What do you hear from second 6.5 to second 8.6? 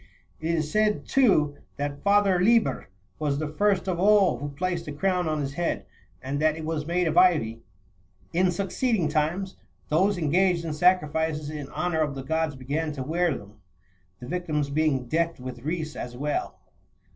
it was made of ivy.27 In